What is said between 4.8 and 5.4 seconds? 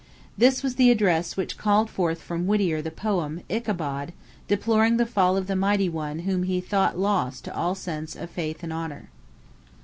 the fall